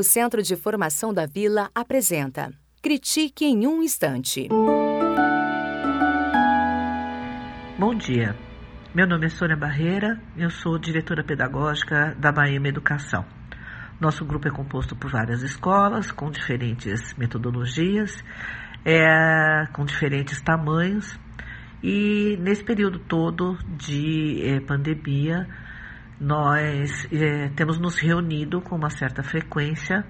O 0.00 0.02
Centro 0.02 0.42
de 0.42 0.56
Formação 0.56 1.12
da 1.12 1.26
Vila 1.26 1.70
apresenta 1.74 2.50
Critique 2.80 3.44
em 3.44 3.66
um 3.66 3.82
Instante. 3.82 4.48
Bom 7.78 7.94
dia. 7.94 8.34
Meu 8.94 9.06
nome 9.06 9.26
é 9.26 9.28
Sônia 9.28 9.58
Barreira, 9.58 10.18
eu 10.38 10.48
sou 10.48 10.78
diretora 10.78 11.22
pedagógica 11.22 12.16
da 12.18 12.32
Bahia 12.32 12.58
Educação. 12.66 13.26
Nosso 14.00 14.24
grupo 14.24 14.48
é 14.48 14.50
composto 14.50 14.96
por 14.96 15.10
várias 15.10 15.42
escolas 15.42 16.10
com 16.10 16.30
diferentes 16.30 17.12
metodologias, 17.18 18.24
é, 18.86 19.66
com 19.74 19.84
diferentes 19.84 20.40
tamanhos, 20.40 21.20
e 21.82 22.38
nesse 22.40 22.64
período 22.64 23.00
todo 23.00 23.58
de 23.76 24.40
é, 24.48 24.60
pandemia, 24.60 25.46
nós 26.20 27.08
é, 27.10 27.48
temos 27.56 27.78
nos 27.78 27.98
reunido 27.98 28.60
com 28.60 28.76
uma 28.76 28.90
certa 28.90 29.22
frequência 29.22 30.04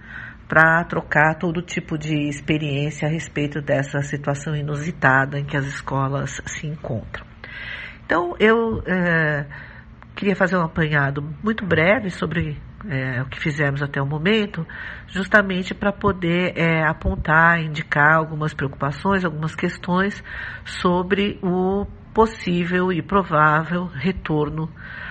para 0.48 0.82
trocar 0.84 1.36
todo 1.36 1.62
tipo 1.62 1.96
de 1.96 2.28
experiência 2.28 3.06
a 3.06 3.10
respeito 3.10 3.62
dessa 3.62 4.02
situação 4.02 4.56
inusitada 4.56 5.38
em 5.38 5.44
que 5.44 5.56
as 5.56 5.64
escolas 5.64 6.42
se 6.44 6.66
encontram. 6.66 7.24
Então, 8.04 8.34
eu 8.40 8.82
é, 8.84 9.46
queria 10.16 10.34
fazer 10.34 10.56
um 10.56 10.62
apanhado 10.62 11.22
muito 11.44 11.64
breve 11.64 12.10
sobre 12.10 12.60
é, 12.88 13.22
o 13.22 13.26
que 13.26 13.38
fizemos 13.38 13.80
até 13.80 14.02
o 14.02 14.06
momento, 14.06 14.66
justamente 15.06 15.72
para 15.72 15.92
poder 15.92 16.54
é, 16.56 16.82
apontar, 16.84 17.60
indicar 17.60 18.16
algumas 18.16 18.52
preocupações, 18.52 19.24
algumas 19.24 19.54
questões 19.54 20.24
sobre 20.64 21.38
o 21.42 21.86
possível 22.14 22.92
e 22.92 23.02
provável 23.02 23.86
retorno 23.86 24.68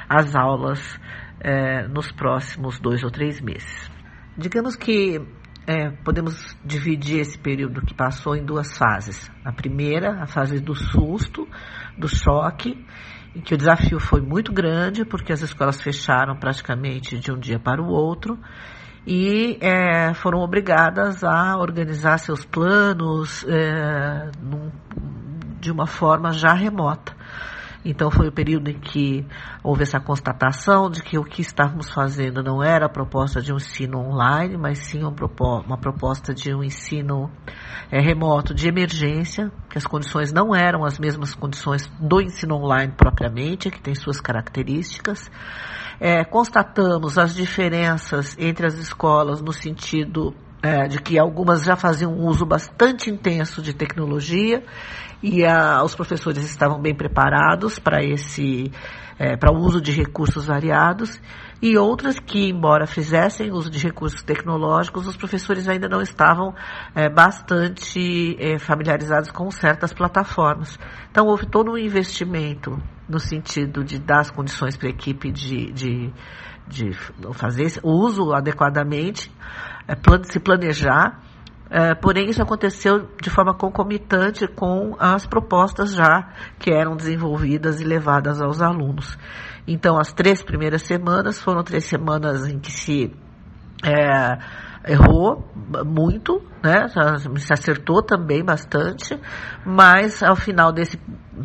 às 0.08 0.36
aulas 0.36 1.00
é, 1.40 1.88
nos 1.88 2.12
próximos 2.12 2.80
dois 2.80 3.04
ou 3.04 3.10
três 3.12 3.40
meses. 3.42 3.90
Digamos 4.38 4.76
que 4.76 5.22
é, 5.68 5.92
podemos 6.04 6.58
dividir 6.66 7.20
esse 7.20 7.38
período 7.38 7.82
que 7.82 7.94
passou 7.94 8.36
em 8.36 8.44
duas 8.44 8.78
fases. 8.78 9.30
A 9.46 9.52
primeira, 9.52 10.24
a 10.24 10.26
fase 10.26 10.60
do 10.60 10.74
susto, 10.74 11.48
do 11.98 12.08
choque, 12.08 12.86
em 13.36 13.42
que 13.42 13.54
o 13.54 13.58
desafio 13.58 14.00
foi 14.00 14.22
muito 14.22 14.52
grande, 14.52 15.06
porque 15.06 15.32
as 15.32 15.42
escolas 15.42 15.82
fecharam 15.82 16.36
praticamente 16.38 17.20
de 17.20 17.32
um 17.32 17.38
dia 17.38 17.60
para 17.60 17.82
o 17.82 17.88
outro 17.88 18.40
e 19.06 19.58
é, 19.62 20.14
foram 20.14 20.40
obrigadas 20.40 21.24
a 21.24 21.58
organizar 21.58 22.18
seus 22.18 22.44
planos 22.46 23.46
é, 23.48 24.32
num, 24.42 24.72
de 25.60 25.72
uma 25.72 25.86
forma 25.86 26.32
já 26.32 26.54
remota. 26.54 27.14
Então 27.84 28.12
foi 28.12 28.28
o 28.28 28.32
período 28.32 28.70
em 28.70 28.78
que 28.78 29.26
houve 29.64 29.84
essa 29.84 30.00
constatação 30.00 30.90
de 30.90 31.02
que 31.02 31.18
o 31.18 31.24
que 31.24 31.42
estávamos 31.42 31.90
fazendo 31.90 32.44
não 32.44 32.62
era 32.62 32.88
a 32.88 32.90
proposta 32.90 33.42
de 33.42 33.54
um 33.54 33.56
ensino 33.56 34.00
online, 34.00 34.58
mas 34.58 34.80
sim 34.80 35.02
uma 35.02 35.78
proposta 35.78 36.34
de 36.34 36.54
um 36.54 36.62
ensino 36.62 37.32
é, 37.90 38.02
remoto 38.02 38.54
de 38.54 38.68
emergência, 38.68 39.50
que 39.70 39.78
as 39.78 39.88
condições 39.88 40.34
não 40.34 40.54
eram 40.54 40.84
as 40.84 41.00
mesmas 41.00 41.34
condições 41.34 41.88
do 42.00 42.22
ensino 42.22 42.56
online 42.56 42.92
propriamente, 42.98 43.72
que 43.72 43.82
tem 43.82 43.96
suas 43.96 44.20
características. 44.20 45.32
É, 46.02 46.26
constatamos 46.26 47.18
as 47.18 47.34
diferenças 47.34 48.36
entre 48.38 48.68
as 48.68 48.74
escolas 48.76 49.42
no 49.42 49.54
sentido 49.54 50.36
é, 50.62 50.88
de 50.88 51.00
que 51.02 51.18
algumas 51.18 51.64
já 51.64 51.76
faziam 51.76 52.14
um 52.14 52.26
uso 52.28 52.46
bastante 52.46 53.10
intenso 53.10 53.62
de 53.62 53.74
tecnologia 53.74 54.64
e 55.22 55.46
a, 55.46 55.84
os 55.84 55.96
professores 55.96 56.44
estavam 56.44 56.82
bem 56.82 56.96
preparados 56.96 57.80
para 57.80 58.04
esse 58.04 58.72
é, 59.18 59.36
para 59.36 59.52
o 59.52 59.58
uso 59.58 59.82
de 59.82 59.92
recursos 59.92 60.46
variados 60.46 61.22
e 61.62 61.78
outras 61.78 62.18
que, 62.18 62.50
embora 62.50 62.88
fizessem 62.88 63.52
uso 63.52 63.70
de 63.70 63.78
recursos 63.78 64.24
tecnológicos, 64.24 65.06
os 65.08 65.18
professores 65.18 65.68
ainda 65.68 65.90
não 65.90 66.02
estavam 66.02 66.56
é, 66.96 67.10
bastante 67.10 68.38
é, 68.40 68.58
familiarizados 68.58 69.30
com 69.30 69.52
certas 69.52 69.92
plataformas. 69.92 70.80
Então 71.12 71.28
houve 71.28 71.46
todo 71.46 71.72
um 71.74 71.78
investimento 71.78 72.82
no 73.10 73.20
sentido 73.20 73.84
de 73.84 74.00
dar 74.00 74.22
as 74.22 74.32
condições 74.32 74.78
para 74.78 74.88
a 74.88 74.92
equipe 74.92 75.32
de, 75.32 75.72
de, 75.74 76.14
de 76.70 76.92
fazer 77.34 77.80
o 77.84 77.92
uso 77.92 78.32
adequadamente, 78.32 79.32
é, 79.88 79.96
se 80.24 80.40
planejar 80.40 81.20
é, 81.70 81.94
porém, 81.94 82.28
isso 82.30 82.42
aconteceu 82.42 83.08
de 83.22 83.30
forma 83.30 83.54
concomitante 83.54 84.48
com 84.48 84.96
as 84.98 85.28
propostas 85.28 85.94
já 85.94 86.34
que 86.58 86.72
eram 86.72 86.96
desenvolvidas 86.96 87.80
e 87.80 87.84
levadas 87.84 88.42
aos 88.42 88.60
alunos. 88.60 89.16
Então, 89.68 90.00
as 90.00 90.12
três 90.12 90.42
primeiras 90.42 90.82
semanas 90.82 91.40
foram 91.40 91.64
três 91.64 91.86
semanas 91.86 92.48
em 92.48 92.58
que 92.58 92.72
se 92.72 93.14
é, 93.84 94.38
errou 94.92 95.46
muito, 95.86 96.42
né? 96.64 96.88
Se 97.38 97.54
acertou 97.54 98.02
também 98.02 98.44
bastante, 98.44 99.18
mas 99.66 100.24
ao 100.24 100.36
final 100.36 100.72
desse 100.72 100.98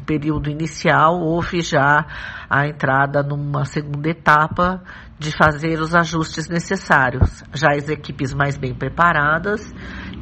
período 0.06 0.50
inicial 0.50 1.20
houve 1.20 1.60
já 1.60 2.06
a 2.48 2.66
entrada 2.66 3.22
numa 3.22 3.64
segunda 3.64 4.08
etapa 4.08 4.82
de 5.18 5.30
fazer 5.36 5.80
os 5.80 5.94
ajustes 5.94 6.48
necessários. 6.48 7.42
Já 7.52 7.68
as 7.76 7.88
equipes 7.88 8.34
mais 8.34 8.56
bem 8.56 8.74
preparadas 8.74 9.72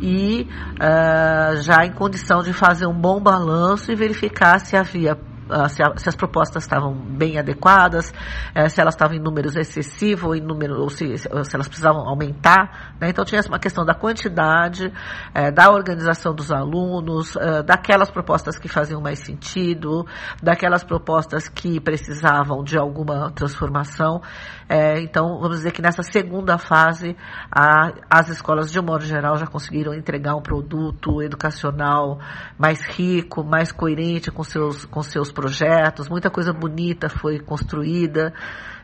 e 0.00 0.48
uh, 0.74 1.56
já 1.62 1.84
em 1.84 1.92
condição 1.92 2.42
de 2.42 2.52
fazer 2.52 2.86
um 2.86 2.98
bom 2.98 3.20
balanço 3.20 3.90
e 3.90 3.96
verificar 3.96 4.58
se 4.60 4.76
havia 4.76 5.16
se, 5.68 5.82
a, 5.82 5.96
se, 5.96 6.08
as 6.08 6.16
propostas 6.16 6.64
estavam 6.64 6.94
bem 6.94 7.38
adequadas, 7.38 8.12
eh, 8.54 8.68
se 8.68 8.80
elas 8.80 8.94
estavam 8.94 9.16
em 9.16 9.20
números 9.20 9.56
excessivos 9.56 10.24
ou 10.24 10.34
em 10.34 10.40
número, 10.40 10.80
ou 10.80 10.88
se, 10.88 11.16
se 11.16 11.28
elas 11.28 11.68
precisavam 11.68 12.08
aumentar. 12.08 12.94
Né? 13.00 13.10
Então 13.10 13.24
tinha 13.24 13.40
uma 13.48 13.58
questão 13.58 13.84
da 13.84 13.94
quantidade, 13.94 14.92
eh, 15.34 15.50
da 15.50 15.70
organização 15.70 16.34
dos 16.34 16.50
alunos, 16.50 17.36
eh, 17.36 17.62
daquelas 17.62 18.10
propostas 18.10 18.58
que 18.58 18.68
faziam 18.68 19.00
mais 19.00 19.18
sentido, 19.18 20.06
daquelas 20.42 20.84
propostas 20.84 21.48
que 21.48 21.80
precisavam 21.80 22.62
de 22.62 22.78
alguma 22.78 23.30
transformação. 23.32 24.20
então, 25.02 25.38
vamos 25.38 25.58
dizer 25.58 25.72
que 25.72 25.82
nessa 25.82 26.02
segunda 26.02 26.56
fase, 26.56 27.14
a, 27.50 27.92
as 28.08 28.28
escolas, 28.30 28.72
de 28.72 28.80
um 28.80 28.82
modo 28.82 29.04
geral, 29.04 29.36
já 29.36 29.46
conseguiram 29.46 29.92
entregar 29.92 30.34
um 30.34 30.40
produto 30.40 31.20
educacional 31.20 32.18
mais 32.58 32.80
rico, 32.86 33.44
mais 33.44 33.70
coerente 33.70 34.30
com 34.30 34.42
seus, 34.42 34.84
com 34.84 35.02
seus 35.02 35.30
projetos, 35.42 36.08
muita 36.08 36.30
coisa 36.30 36.52
bonita 36.52 37.08
foi 37.08 37.40
construída, 37.40 38.32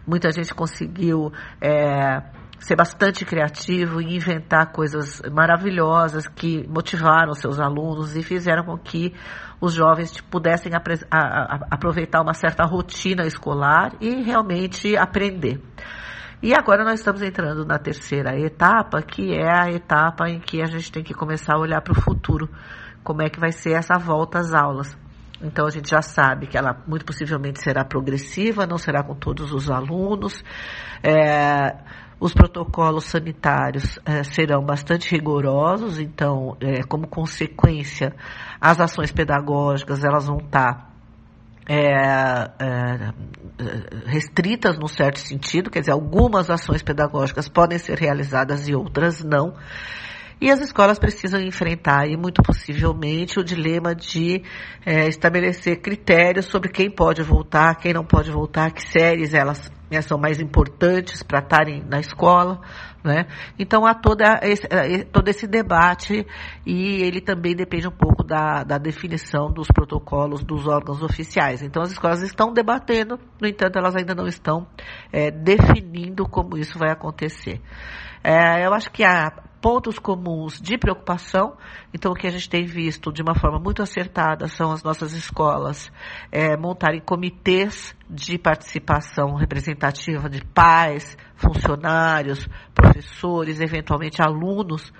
muita 0.04 0.32
gente 0.32 0.52
conseguiu 0.52 1.32
é, 1.60 2.20
ser 2.58 2.74
bastante 2.74 3.24
criativo 3.24 4.00
e 4.00 4.16
inventar 4.16 4.72
coisas 4.72 5.22
maravilhosas 5.30 6.26
que 6.26 6.66
motivaram 6.66 7.32
seus 7.32 7.60
alunos 7.60 8.16
e 8.16 8.24
fizeram 8.24 8.64
com 8.64 8.76
que 8.76 9.14
os 9.60 9.72
jovens 9.72 10.20
pudessem 10.20 10.72
a, 10.74 10.80
a, 11.16 11.58
aproveitar 11.70 12.22
uma 12.22 12.34
certa 12.34 12.64
rotina 12.64 13.24
escolar 13.24 13.92
e 14.00 14.20
realmente 14.22 14.96
aprender. 14.96 15.62
E 16.42 16.52
agora 16.54 16.82
nós 16.82 16.98
estamos 16.98 17.22
entrando 17.22 17.64
na 17.64 17.78
terceira 17.78 18.36
etapa, 18.36 19.00
que 19.00 19.32
é 19.32 19.48
a 19.48 19.70
etapa 19.70 20.28
em 20.28 20.40
que 20.40 20.60
a 20.60 20.66
gente 20.66 20.90
tem 20.90 21.04
que 21.04 21.14
começar 21.14 21.54
a 21.54 21.60
olhar 21.60 21.80
para 21.82 21.92
o 21.92 22.00
futuro, 22.00 22.48
como 23.04 23.22
é 23.22 23.28
que 23.28 23.38
vai 23.38 23.52
ser 23.52 23.74
essa 23.74 23.96
volta 23.96 24.40
às 24.40 24.52
aulas. 24.52 24.96
Então 25.40 25.66
a 25.66 25.70
gente 25.70 25.88
já 25.88 26.02
sabe 26.02 26.46
que 26.46 26.58
ela 26.58 26.82
muito 26.86 27.04
possivelmente 27.04 27.62
será 27.62 27.84
progressiva, 27.84 28.66
não 28.66 28.78
será 28.78 29.02
com 29.02 29.14
todos 29.14 29.52
os 29.52 29.70
alunos. 29.70 30.42
É, 31.02 31.76
os 32.20 32.34
protocolos 32.34 33.04
sanitários 33.04 33.98
é, 34.04 34.24
serão 34.24 34.64
bastante 34.64 35.08
rigorosos, 35.10 36.00
então, 36.00 36.56
é, 36.60 36.82
como 36.82 37.06
consequência, 37.06 38.12
as 38.60 38.80
ações 38.80 39.12
pedagógicas 39.12 40.02
elas 40.02 40.26
vão 40.26 40.38
estar 40.38 40.88
é, 41.68 42.50
é, 42.58 43.12
restritas 44.06 44.78
num 44.78 44.88
certo 44.88 45.20
sentido, 45.20 45.70
quer 45.70 45.80
dizer, 45.80 45.92
algumas 45.92 46.50
ações 46.50 46.82
pedagógicas 46.82 47.48
podem 47.48 47.78
ser 47.78 47.98
realizadas 47.98 48.66
e 48.66 48.74
outras 48.74 49.22
não. 49.22 49.54
E 50.40 50.50
as 50.50 50.60
escolas 50.60 50.98
precisam 50.98 51.40
enfrentar, 51.40 52.06
e 52.06 52.16
muito 52.16 52.42
possivelmente, 52.42 53.40
o 53.40 53.44
dilema 53.44 53.94
de 53.94 54.42
é, 54.86 55.08
estabelecer 55.08 55.80
critérios 55.80 56.46
sobre 56.46 56.68
quem 56.70 56.90
pode 56.90 57.22
voltar, 57.22 57.74
quem 57.76 57.92
não 57.92 58.04
pode 58.04 58.30
voltar, 58.30 58.70
que 58.70 58.82
séries 58.82 59.34
elas 59.34 59.70
né, 59.90 60.00
são 60.00 60.16
mais 60.16 60.40
importantes 60.40 61.22
para 61.22 61.40
estarem 61.40 61.82
na 61.88 61.98
escola. 61.98 62.60
Né? 63.02 63.26
Então 63.58 63.86
há 63.86 63.94
toda 63.94 64.40
esse, 64.42 64.66
é, 64.70 65.04
todo 65.04 65.28
esse 65.28 65.46
debate 65.46 66.26
e 66.66 67.02
ele 67.02 67.20
também 67.20 67.54
depende 67.54 67.86
um 67.86 67.92
pouco 67.92 68.24
da, 68.24 68.64
da 68.64 68.76
definição 68.76 69.50
dos 69.50 69.68
protocolos 69.68 70.44
dos 70.44 70.66
órgãos 70.66 71.02
oficiais. 71.02 71.62
Então 71.62 71.82
as 71.82 71.92
escolas 71.92 72.22
estão 72.22 72.52
debatendo, 72.52 73.18
no 73.40 73.48
entanto 73.48 73.78
elas 73.78 73.96
ainda 73.96 74.14
não 74.14 74.26
estão 74.26 74.66
é, 75.12 75.30
definindo 75.30 76.28
como 76.28 76.58
isso 76.58 76.78
vai 76.78 76.90
acontecer. 76.90 77.60
É, 78.22 78.66
eu 78.66 78.74
acho 78.74 78.90
que 78.90 79.04
a 79.04 79.47
pontos 79.60 79.98
comuns 79.98 80.60
de 80.60 80.78
preocupação. 80.78 81.56
Então, 81.92 82.12
o 82.12 82.14
que 82.14 82.26
a 82.26 82.30
gente 82.30 82.48
tem 82.48 82.64
visto 82.64 83.12
de 83.12 83.22
uma 83.22 83.34
forma 83.34 83.58
muito 83.58 83.82
acertada 83.82 84.48
são 84.48 84.72
as 84.72 84.82
nossas 84.82 85.12
escolas 85.12 85.90
é, 86.30 86.56
montarem 86.56 87.00
comitês 87.00 87.96
de 88.08 88.38
participação 88.38 89.34
representativa 89.34 90.28
de 90.28 90.44
pais, 90.44 91.16
funcionários, 91.36 92.48
professores, 92.74 93.60
eventualmente 93.60 94.22
alunos, 94.22 94.92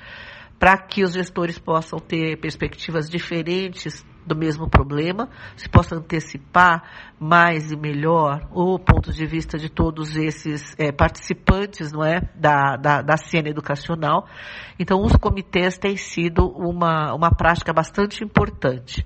para 0.58 0.76
que 0.76 1.04
os 1.04 1.12
gestores 1.12 1.58
possam 1.58 1.98
ter 1.98 2.36
perspectivas 2.40 3.08
diferentes 3.08 4.04
do 4.28 4.36
mesmo 4.36 4.68
problema, 4.68 5.28
se 5.56 5.68
possa 5.68 5.96
antecipar 5.96 6.82
mais 7.18 7.72
e 7.72 7.76
melhor 7.76 8.46
o 8.52 8.78
ponto 8.78 9.12
de 9.12 9.26
vista 9.26 9.58
de 9.58 9.68
todos 9.68 10.16
esses 10.16 10.74
é, 10.78 10.92
participantes 10.92 11.90
não 11.90 12.04
é, 12.04 12.20
da, 12.34 12.76
da, 12.76 13.02
da 13.02 13.16
cena 13.16 13.48
educacional. 13.48 14.26
Então, 14.78 15.02
os 15.02 15.16
comitês 15.16 15.78
têm 15.78 15.96
sido 15.96 16.46
uma, 16.46 17.14
uma 17.14 17.30
prática 17.30 17.72
bastante 17.72 18.22
importante. 18.22 19.04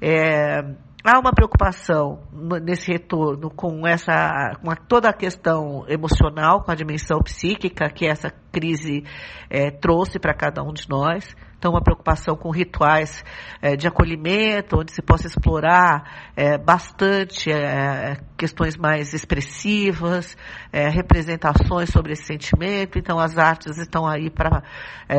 É, 0.00 0.60
há 1.04 1.18
uma 1.18 1.32
preocupação 1.32 2.20
nesse 2.62 2.92
retorno 2.92 3.50
com 3.50 3.86
essa, 3.86 4.52
com 4.62 4.70
a, 4.70 4.76
toda 4.76 5.08
a 5.08 5.12
questão 5.12 5.84
emocional, 5.88 6.62
com 6.62 6.70
a 6.70 6.74
dimensão 6.74 7.18
psíquica 7.20 7.90
que 7.90 8.06
essa 8.06 8.30
crise 8.52 9.04
é, 9.48 9.70
trouxe 9.70 10.18
para 10.18 10.34
cada 10.34 10.62
um 10.62 10.72
de 10.72 10.88
nós. 10.88 11.34
Então, 11.60 11.72
uma 11.72 11.82
preocupação 11.82 12.34
com 12.36 12.50
rituais 12.50 13.22
é, 13.60 13.76
de 13.76 13.86
acolhimento, 13.86 14.78
onde 14.80 14.94
se 14.94 15.02
possa 15.02 15.26
explorar 15.26 16.32
é, 16.34 16.56
bastante 16.56 17.52
é, 17.52 18.16
questões 18.34 18.78
mais 18.78 19.12
expressivas, 19.12 20.34
representações 20.72 21.90
sobre 21.90 22.14
esse 22.14 22.24
sentimento. 22.24 22.98
Então, 22.98 23.18
as 23.18 23.36
artes 23.36 23.76
estão 23.76 24.06
aí 24.06 24.30
para 24.30 24.62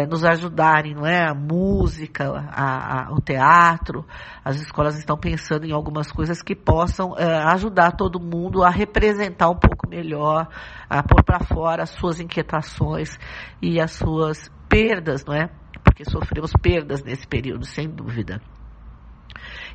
nos 0.10 0.26
ajudarem, 0.26 0.96
não 0.96 1.06
é? 1.06 1.30
A 1.30 1.36
música, 1.36 2.26
a, 2.50 3.10
a, 3.10 3.14
o 3.14 3.22
teatro. 3.22 4.04
As 4.44 4.60
escolas 4.60 4.98
estão 4.98 5.16
pensando 5.16 5.68
em 5.68 5.72
algumas 5.72 6.12
coisas 6.12 6.42
que 6.42 6.56
possam 6.56 7.14
ajudar 7.50 7.92
todo 7.92 8.20
mundo 8.20 8.64
a 8.64 8.72
representar 8.72 9.52
um 9.52 9.60
pouco 9.60 9.88
melhor, 9.88 10.48
a 10.90 11.04
pôr 11.04 11.24
para 11.24 11.42
fora 11.46 11.84
as 11.84 11.92
suas 11.92 12.20
inquietações 12.20 13.20
e 13.62 13.80
as 13.80 13.92
suas 13.92 14.50
perdas, 14.68 15.24
não 15.24 15.36
é? 15.36 15.50
Porque 16.02 16.10
sofremos 16.10 16.52
perdas 16.62 17.04
nesse 17.04 17.28
período, 17.28 17.66
sem 17.66 17.88
dúvida. 17.88 18.42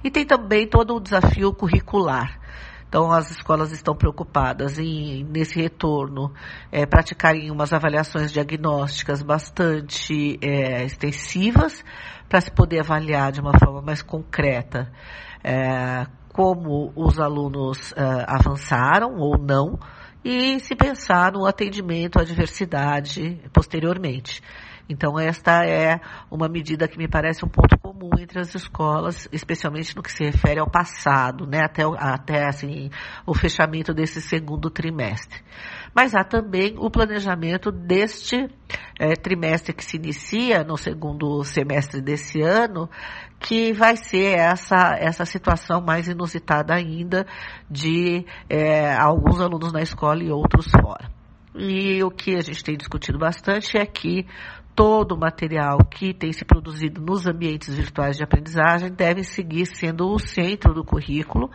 E 0.03 0.11
tem 0.11 0.27
também 0.27 0.67
todo 0.67 0.95
o 0.95 1.01
desafio 1.01 1.53
curricular. 1.53 2.41
Então, 2.89 3.11
as 3.11 3.31
escolas 3.31 3.73
estão 3.73 3.97
preocupadas 3.97 4.79
em, 4.79 5.25
nesse 5.25 5.61
retorno, 5.61 6.33
é, 6.71 6.87
praticarem 6.87 7.51
umas 7.51 7.73
avaliações 7.73 8.33
diagnósticas 8.33 9.23
bastante 9.23 10.39
é, 10.41 10.85
extensivas, 10.85 11.85
para 12.29 12.41
se 12.41 12.51
poder 12.51 12.81
avaliar 12.81 13.33
de 13.33 13.41
uma 13.41 13.59
forma 13.59 13.83
mais 13.83 14.03
concreta 14.03 14.93
é, 15.43 16.07
como 16.33 16.93
os 16.95 17.19
alunos 17.19 17.93
é, 17.97 18.03
avançaram 18.29 19.17
ou 19.17 19.37
não, 19.37 19.79
e 20.25 20.59
se 20.61 20.75
pensar 20.75 21.33
no 21.33 21.47
atendimento 21.47 22.19
à 22.19 22.25
diversidade 22.25 23.41
posteriormente. 23.53 24.43
Então, 24.89 25.19
esta 25.19 25.65
é 25.65 26.01
uma 26.31 26.49
medida 26.49 26.87
que 26.87 26.97
me 26.97 27.09
parece 27.09 27.45
um 27.45 27.49
ponto 27.49 27.77
comum 27.79 28.11
entre 28.19 28.39
as 28.39 28.55
escolas, 28.55 29.29
especialmente 29.33 29.97
no 29.97 30.03
que 30.03 30.13
se 30.13 30.25
refere 30.25 30.61
ao 30.61 30.71
passado, 30.71 31.47
né, 31.47 31.61
até, 31.65 31.83
até 31.99 32.47
assim, 32.47 32.91
o 33.27 33.35
fechamento 33.35 33.93
desse 33.93 34.21
segundo 34.21 34.71
trimestre. 34.71 35.41
Mas 35.95 36.15
há 36.15 36.23
também 36.23 36.77
o 36.79 36.91
planejamento 36.91 37.73
deste 37.73 38.49
é, 38.99 39.15
trimestre 39.15 39.73
que 39.73 39.85
se 39.85 39.97
inicia 39.97 40.63
no 40.63 40.77
segundo 40.77 41.43
semestre 41.43 42.01
desse 42.01 42.41
ano, 42.41 42.89
que 43.41 43.73
vai 43.73 43.97
ser 43.97 44.39
essa, 44.39 44.97
essa 44.99 45.25
situação 45.25 45.81
mais 45.81 46.07
inusitada 46.07 46.75
ainda 46.75 47.27
de 47.71 48.25
é, 48.49 48.95
alguns 48.95 49.41
alunos 49.41 49.73
na 49.73 49.83
escola 49.83 50.23
e 50.23 50.31
outros 50.31 50.71
fora. 50.71 51.11
E 51.59 52.05
o 52.05 52.11
que 52.11 52.37
a 52.37 52.43
gente 52.43 52.63
tem 52.63 52.77
discutido 52.77 53.19
bastante 53.19 53.79
é 53.79 53.87
que 53.87 54.27
todo 54.77 55.13
o 55.13 55.19
material 55.19 55.79
que 55.79 56.13
tem 56.13 56.33
se 56.33 56.45
produzido 56.45 57.01
nos 57.01 57.27
ambientes 57.27 57.75
virtuais 57.75 58.17
de 58.17 58.23
aprendizagem 58.23 58.93
deve 58.93 59.25
seguir 59.25 59.65
sendo 59.65 60.07
o 60.07 60.19
centro 60.19 60.75
do 60.75 60.85
currículo, 60.85 61.51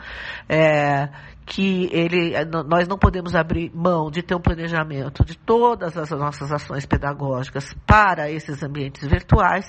é, 0.49 1.07
que 1.45 1.87
ele, 1.93 2.33
nós 2.67 2.87
não 2.87 2.97
podemos 2.97 3.35
abrir 3.35 3.71
mão 3.73 4.09
de 4.09 4.23
ter 4.23 4.33
um 4.33 4.41
planejamento 4.41 5.23
de 5.23 5.37
todas 5.37 5.95
as 5.95 6.09
nossas 6.09 6.51
ações 6.51 6.87
pedagógicas 6.87 7.71
para 7.85 8.31
esses 8.31 8.63
ambientes 8.63 9.07
virtuais, 9.07 9.67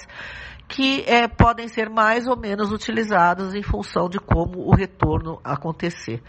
que 0.67 1.05
é, 1.07 1.29
podem 1.29 1.69
ser 1.69 1.91
mais 1.91 2.27
ou 2.27 2.37
menos 2.37 2.73
utilizados 2.73 3.55
em 3.55 3.63
função 3.63 4.09
de 4.09 4.19
como 4.19 4.67
o 4.67 4.75
retorno 4.75 5.39
acontecer. 5.45 6.23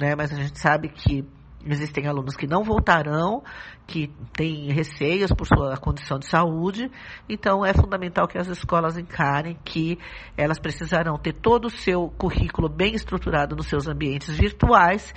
Né? 0.00 0.14
Mas 0.16 0.32
a 0.32 0.36
gente 0.36 0.58
sabe 0.58 0.88
que 0.88 1.28
Existem 1.64 2.06
alunos 2.06 2.36
que 2.36 2.46
não 2.46 2.64
voltarão, 2.64 3.42
que 3.86 4.10
têm 4.32 4.72
receios 4.72 5.30
por 5.32 5.46
sua 5.46 5.76
condição 5.76 6.18
de 6.18 6.26
saúde, 6.26 6.90
então 7.28 7.66
é 7.66 7.74
fundamental 7.74 8.26
que 8.26 8.38
as 8.38 8.46
escolas 8.46 8.96
encarem 8.96 9.58
que 9.64 9.98
elas 10.36 10.58
precisarão 10.58 11.18
ter 11.18 11.34
todo 11.34 11.66
o 11.66 11.70
seu 11.70 12.08
currículo 12.16 12.68
bem 12.68 12.94
estruturado 12.94 13.54
nos 13.54 13.66
seus 13.66 13.86
ambientes 13.86 14.34
virtuais 14.36 15.12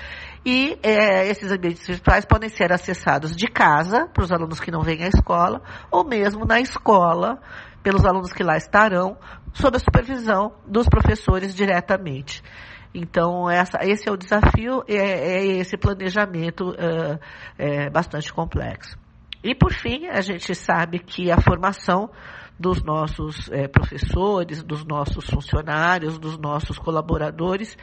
e 0.45 0.77
é, 0.83 1.29
esses 1.29 1.49
ambientes 1.49 1.87
virtuais 1.87 2.25
podem 2.25 2.49
ser 2.49 2.73
acessados 2.73 3.35
de 3.35 3.47
casa, 3.47 4.07
para 4.07 4.23
os 4.23 4.31
alunos 4.31 4.59
que 4.59 4.71
não 4.71 4.81
vêm 4.81 5.03
à 5.03 5.07
escola, 5.07 5.61
ou 5.89 6.03
mesmo 6.03 6.45
na 6.45 6.59
escola, 6.59 7.39
pelos 7.81 8.05
alunos 8.05 8.33
que 8.33 8.43
lá 8.43 8.57
estarão, 8.57 9.17
sob 9.53 9.77
a 9.77 9.79
supervisão 9.79 10.53
dos 10.65 10.87
professores 10.89 11.53
diretamente. 11.53 12.43
Então, 12.93 13.49
essa, 13.49 13.79
esse 13.81 14.07
é 14.07 14.11
o 14.11 14.17
desafio, 14.17 14.83
é, 14.87 14.95
é 14.95 15.45
esse 15.45 15.75
planejamento 15.77 16.75
é, 16.77 17.19
é 17.57 17.89
bastante 17.89 18.31
complexo. 18.31 18.97
E, 19.43 19.55
por 19.55 19.73
fim, 19.73 20.07
a 20.07 20.21
gente 20.21 20.53
sabe 20.55 20.99
que 20.99 21.31
a 21.31 21.41
formação 21.41 22.09
dos 22.57 22.83
nossos 22.83 23.51
é, 23.51 23.67
professores, 23.67 24.63
dos 24.63 24.85
nossos 24.85 25.29
funcionários, 25.29 26.19
dos 26.19 26.37
nossos 26.37 26.77
colaboradores 26.77 27.75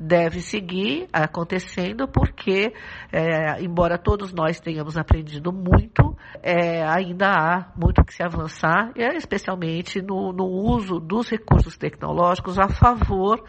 deve 0.00 0.40
seguir 0.40 1.06
acontecendo, 1.12 2.08
porque, 2.08 2.72
é, 3.12 3.62
embora 3.62 3.96
todos 3.96 4.32
nós 4.32 4.58
tenhamos 4.58 4.96
aprendido 4.96 5.52
muito, 5.52 6.16
é, 6.42 6.82
ainda 6.84 7.30
há 7.30 7.72
muito 7.76 8.02
que 8.04 8.12
se 8.12 8.22
avançar, 8.22 8.92
especialmente 8.96 10.02
no, 10.02 10.32
no 10.32 10.46
uso 10.46 10.98
dos 10.98 11.28
recursos 11.28 11.76
tecnológicos 11.76 12.58
a 12.58 12.68
favor 12.68 13.44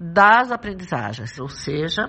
das 0.00 0.50
aprendizagens, 0.50 1.38
ou 1.38 1.48
seja, 1.48 2.08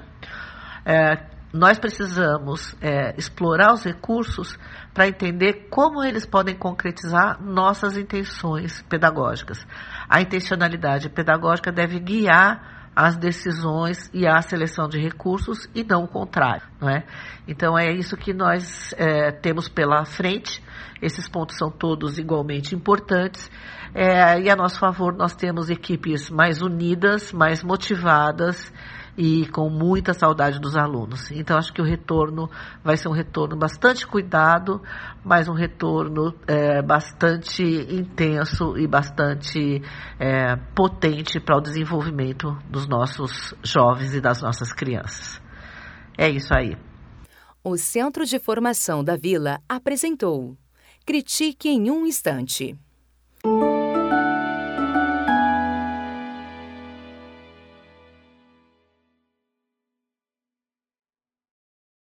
é, 0.86 1.30
nós 1.54 1.78
precisamos 1.78 2.74
é, 2.82 3.14
explorar 3.18 3.74
os 3.74 3.84
recursos 3.84 4.58
para 4.94 5.08
entender 5.08 5.68
como 5.70 6.02
eles 6.02 6.26
podem 6.26 6.56
concretizar 6.56 7.44
nossas 7.44 7.98
intenções 7.98 8.82
pedagógicas. 8.84 9.66
A 10.08 10.22
intencionalidade 10.22 11.10
pedagógica 11.10 11.70
deve 11.70 12.00
guiar 12.00 12.81
as 12.96 13.16
decisões 13.16 14.10
e 14.14 14.28
a 14.28 14.42
seleção 14.42 14.88
de 14.88 15.00
recursos 15.00 15.70
e 15.74 15.84
não 15.84 16.04
o 16.04 16.08
contrário, 16.08 16.64
não 16.80 16.90
é? 16.90 17.04
Então 17.48 17.78
é 17.78 17.92
isso 17.92 18.18
que 18.18 18.34
nós 18.34 18.94
é, 18.98 19.32
temos 19.32 19.70
pela 19.70 20.06
frente. 20.06 20.62
Esses 21.02 21.28
pontos 21.28 21.58
são 21.58 21.72
todos 21.72 22.20
igualmente 22.20 22.76
importantes 22.76 23.50
é, 23.94 24.40
e 24.40 24.50
a 24.50 24.56
nosso 24.56 24.80
favor 24.80 25.14
nós 25.14 25.34
temos 25.34 25.70
equipes 25.70 26.30
mais 26.30 26.62
unidas, 26.62 27.34
mais 27.34 27.64
motivadas 27.64 28.72
e 29.18 29.46
com 29.48 29.70
muita 29.70 30.14
saudade 30.14 30.60
dos 30.60 30.76
alunos. 30.76 31.32
Então, 31.32 31.58
acho 31.58 31.74
que 31.74 31.82
o 31.82 31.86
retorno 31.86 32.50
vai 32.84 32.98
ser 32.98 33.10
um 33.10 33.14
retorno 33.14 33.58
bastante 33.58 34.06
cuidado, 34.08 34.82
mas 35.24 35.48
um 35.48 35.54
retorno 35.54 36.34
é, 36.48 36.82
bastante 36.82 37.64
intenso 37.64 38.78
e 38.78 38.88
bastante 38.88 39.82
é, 40.20 40.56
potente 40.76 41.40
para 41.40 41.58
o 41.58 41.62
desenvolvimento 41.62 42.58
dos 42.70 42.88
nossos 42.88 43.54
jovens 43.64 44.14
e 44.14 44.22
das 44.22 44.42
nossas 44.42 44.74
crianças. 44.74 45.42
É 46.18 46.30
isso 46.30 46.54
aí. 46.54 46.76
O 47.64 47.78
Centro 47.78 48.26
de 48.26 48.40
Formação 48.40 49.04
da 49.04 49.16
Vila 49.16 49.60
apresentou 49.70 50.58
Critique 51.06 51.70
em 51.70 51.92
um 51.92 52.06
Instante. 52.06 52.76